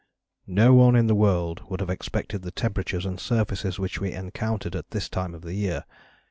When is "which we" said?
3.77-4.13